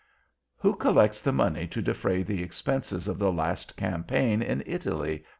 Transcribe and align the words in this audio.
"Who 0.57 0.73
collects 0.77 1.21
the 1.21 1.31
money 1.31 1.67
to 1.67 1.79
defray 1.79 2.23
the 2.23 2.41
expenses 2.41 3.07
of 3.07 3.19
the 3.19 3.31
last 3.31 3.77
campaign 3.77 4.41
in 4.41 4.63
Italy?" 4.65 5.23